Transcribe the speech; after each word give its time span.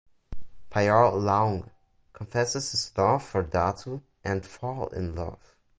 Pyar 0.71 1.13
Laung 1.15 1.69
confesses 2.11 2.71
his 2.71 2.91
love 2.97 3.21
for 3.21 3.43
Datu 3.43 4.01
and 4.23 4.43
fall 4.43 4.87
in 4.87 5.13
love. 5.13 5.57